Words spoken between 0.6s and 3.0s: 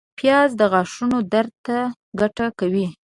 غاښونو درد ته ګټه کوي